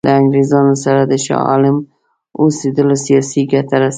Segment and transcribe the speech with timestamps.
[0.05, 1.77] له انګرېزانو سره د شاه عالم
[2.41, 3.89] اوسېدلو سیاسي ګټه رسوله.